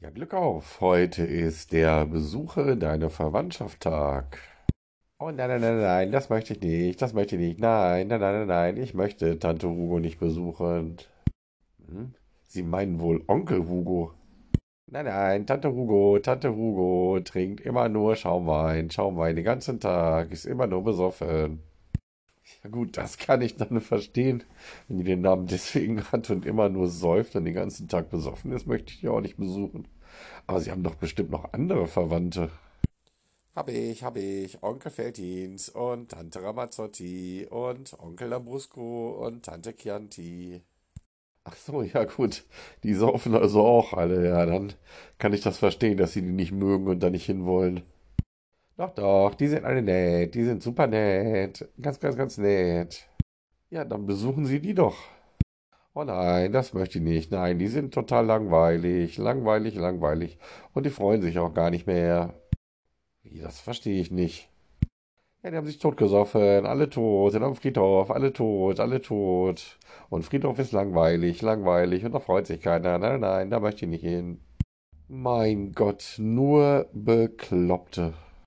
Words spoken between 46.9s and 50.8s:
da nicht hinwollen. Doch, doch, die sind alle nett. Die sind